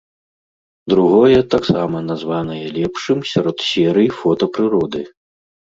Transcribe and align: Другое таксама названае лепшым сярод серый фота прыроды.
Другое 0.93 1.41
таксама 1.55 1.97
названае 2.09 2.65
лепшым 2.81 3.19
сярод 3.35 3.57
серый 3.69 4.09
фота 4.19 4.45
прыроды. 4.59 5.01